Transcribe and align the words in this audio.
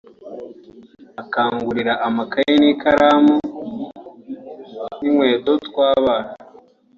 akangurira 1.21 1.93
amakayi 2.07 2.53
n’ikaramu 2.61 3.35
n’inkweto 4.99 5.51
twabana 5.67 6.31